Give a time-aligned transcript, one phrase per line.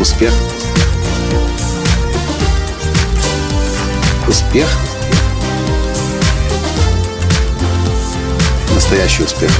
[0.00, 0.32] Успех.
[4.26, 4.66] Успех.
[8.74, 9.50] Настоящий успех.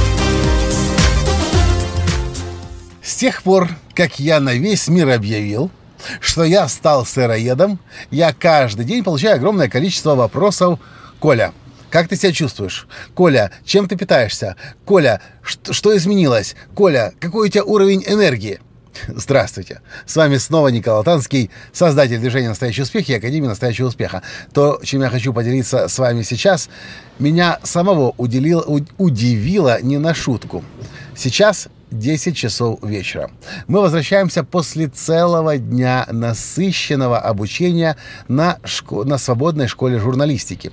[3.03, 5.71] С тех пор, как я на весь мир объявил,
[6.23, 7.79] что я стал сыроедом,
[8.11, 10.79] я каждый день получаю огромное количество вопросов.
[11.19, 11.53] Коля,
[11.91, 12.89] как ты себя чувствуешь?
[13.13, 14.57] Коля, чем ты питаешься?
[14.87, 16.57] Коля, что, изменилось?
[16.75, 18.59] Коля, какой у тебя уровень энергии?
[19.09, 19.81] Здравствуйте!
[20.07, 24.23] С вами снова Николай Танский, создатель движения «Настоящий успех» и Академии «Настоящего успеха».
[24.53, 26.69] То, чем я хочу поделиться с вами сейчас,
[27.19, 28.63] меня самого уделило,
[28.99, 30.65] удивило не на шутку.
[31.17, 33.31] Сейчас 10 часов вечера.
[33.67, 37.97] Мы возвращаемся после целого дня насыщенного обучения
[38.29, 40.73] на, шко- на свободной школе журналистики.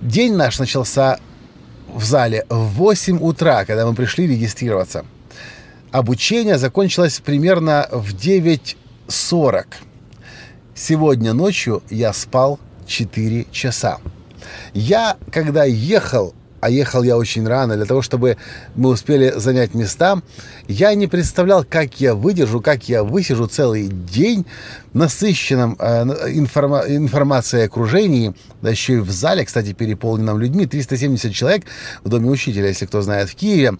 [0.00, 1.18] День наш начался
[1.94, 5.04] в зале в 8 утра, когда мы пришли регистрироваться.
[5.92, 9.66] Обучение закончилось примерно в 9.40.
[10.74, 13.98] Сегодня ночью я спал 4 часа.
[14.72, 18.36] Я, когда ехал а ехал я очень рано, для того, чтобы
[18.76, 20.22] мы успели занять места,
[20.68, 24.46] я не представлял, как я выдержу, как я высижу целый день
[24.92, 31.64] насыщенном э, информа- информацией окружении, да еще и в зале, кстати, переполненном людьми, 370 человек
[32.04, 33.76] в Доме учителя, если кто знает, в Киеве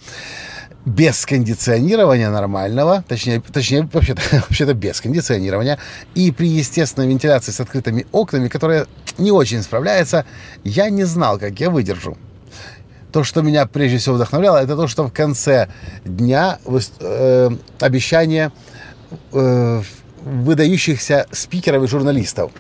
[0.85, 5.79] без кондиционирования нормального, точнее, точнее вообще-то, вообще-то без кондиционирования,
[6.15, 8.87] и при естественной вентиляции с открытыми окнами, которая
[9.19, 10.25] не очень справляется,
[10.65, 12.17] я не знал, как я выдержу
[13.13, 15.69] то, что меня прежде всего вдохновляло, это то, что в конце
[16.05, 16.59] дня
[17.01, 18.51] э, обещание
[19.33, 19.83] э,
[20.25, 22.53] выдающихся спикеров и журналистов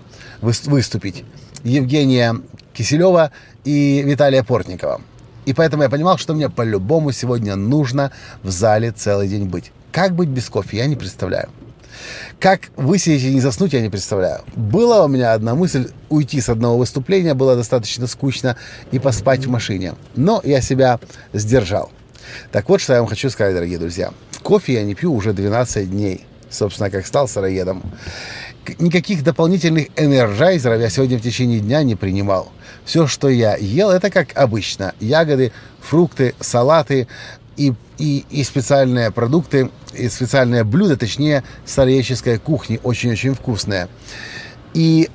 [0.42, 1.24] выступить.
[1.64, 2.36] Евгения
[2.74, 3.30] Киселева
[3.64, 5.00] и Виталия Портникова.
[5.46, 9.72] И поэтому я понимал, что мне по-любому сегодня нужно в зале целый день быть.
[9.90, 11.48] Как быть без кофе, я не представляю.
[12.38, 14.42] Как высидеть и не заснуть, я не представляю.
[14.56, 18.56] Была у меня одна мысль уйти с одного выступления, было достаточно скучно,
[18.90, 19.94] и поспать в машине.
[20.16, 20.98] Но я себя
[21.32, 21.90] сдержал.
[22.50, 24.10] Так вот, что я вам хочу сказать, дорогие друзья.
[24.42, 26.24] Кофе я не пью уже 12 дней.
[26.50, 27.82] Собственно, как стал сыроедом.
[28.78, 32.52] Никаких дополнительных энерджайзеров я сегодня в течение дня не принимал.
[32.84, 34.94] Все, что я ел, это как обычно.
[35.00, 37.08] Ягоды, фрукты, салаты,
[37.56, 43.88] и, и, и специальные продукты, и специальное блюдо, точнее, староеческой кухни, очень-очень вкусное.
[44.74, 45.10] И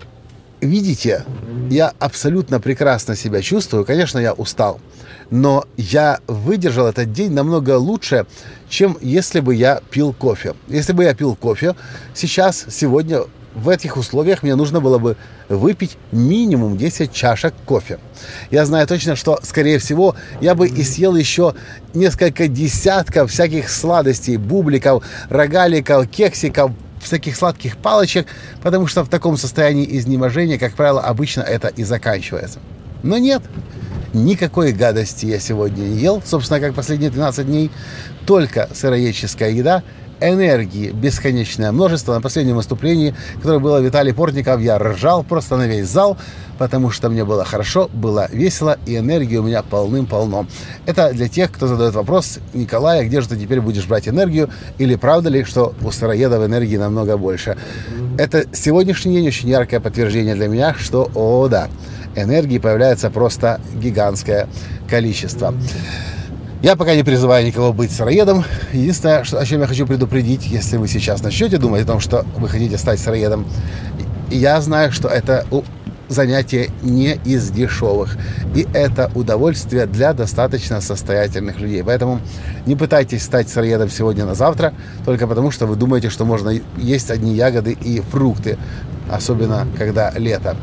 [0.62, 1.23] видите,
[1.69, 3.85] я абсолютно прекрасно себя чувствую.
[3.85, 4.79] Конечно, я устал,
[5.29, 8.25] но я выдержал этот день намного лучше,
[8.69, 10.56] чем если бы я пил кофе.
[10.67, 11.75] Если бы я пил кофе,
[12.13, 13.22] сейчас, сегодня
[13.57, 15.17] в этих условиях мне нужно было бы
[15.50, 17.97] выпить минимум 10 чашек кофе.
[18.51, 21.56] Я знаю точно, что, скорее всего, я бы и съел еще
[21.96, 26.72] несколько десятков всяких сладостей, бубликов, рогаликов, кексиков,
[27.07, 28.28] всяких сладких палочек,
[28.62, 32.59] потому что в таком состоянии изнеможения, как правило, обычно это и заканчивается.
[33.03, 33.41] Но нет,
[34.13, 37.72] никакой гадости я сегодня не ел, собственно, как последние 12 дней,
[38.25, 39.84] только сыроедческая еда–
[40.22, 42.13] энергии бесконечное множество.
[42.13, 46.17] На последнем выступлении, которое было Виталий Портников, я ржал просто на весь зал,
[46.57, 50.47] потому что мне было хорошо, было весело, и энергии у меня полным-полно.
[50.85, 54.50] Это для тех, кто задает вопрос, Николай, а где же ты теперь будешь брать энергию,
[54.78, 57.57] или правда ли, что у сыроедов энергии намного больше?
[58.17, 61.69] Это сегодняшний день очень яркое подтверждение для меня, что, о да,
[62.16, 64.47] энергии появляется просто гигантское
[64.89, 65.53] количество.
[66.63, 68.44] Я пока не призываю никого быть сыроедом.
[68.73, 72.50] Единственное, о чем я хочу предупредить, если вы сейчас начнете думать о том, что вы
[72.50, 73.45] хотите стать сыроедом,
[74.31, 75.46] я знаю, что это
[76.09, 78.17] занятие не из дешевых.
[78.56, 81.84] И это удовольствие для достаточно состоятельных людей.
[81.84, 82.22] Поэтому
[82.66, 84.73] не пытайтесь стать сыроедом сегодня на завтра,
[85.06, 88.57] только потому что вы думаете, что можно есть одни ягоды и фрукты,
[89.12, 90.58] особенно когда лето.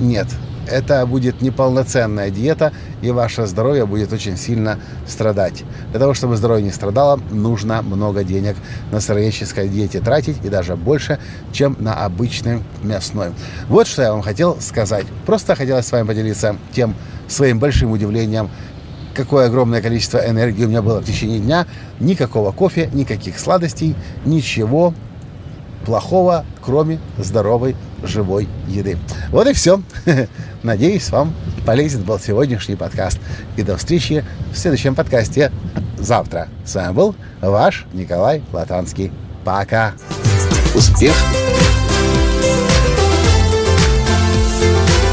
[0.00, 0.26] Нет,
[0.70, 2.72] это будет неполноценная диета,
[3.02, 5.64] и ваше здоровье будет очень сильно страдать.
[5.90, 8.56] Для того, чтобы здоровье не страдало, нужно много денег
[8.90, 11.18] на сыроедческой диете тратить, и даже больше,
[11.52, 13.30] чем на обычной мясной.
[13.68, 15.06] Вот что я вам хотел сказать.
[15.26, 16.94] Просто хотелось с вами поделиться тем
[17.28, 18.50] своим большим удивлением,
[19.14, 21.66] какое огромное количество энергии у меня было в течение дня.
[21.98, 23.94] Никакого кофе, никаких сладостей,
[24.24, 24.94] ничего
[25.84, 28.98] плохого, кроме здоровой живой еды.
[29.30, 29.82] Вот и все.
[30.62, 31.34] Надеюсь, вам
[31.66, 33.18] полезен был сегодняшний подкаст.
[33.56, 35.52] И до встречи в следующем подкасте
[35.98, 36.48] завтра.
[36.64, 39.12] С вами был ваш Николай Латанский.
[39.44, 39.94] Пока.
[40.74, 41.14] Успех.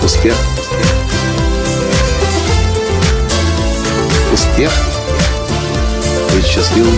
[0.04, 0.36] Успех.
[4.32, 4.72] Успех.
[6.34, 6.98] Быть счастливым,